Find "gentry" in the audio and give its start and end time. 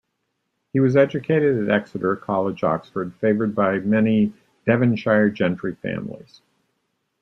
5.29-5.75